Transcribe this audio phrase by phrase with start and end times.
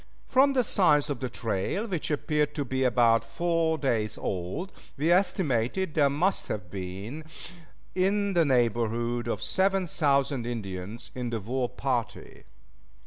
[0.27, 5.11] From the size of the trail, which appeared to be about four days old, we
[5.11, 7.23] estimated that there must have been
[7.93, 12.45] in the neighborhood of seven thousand Indians in the war party.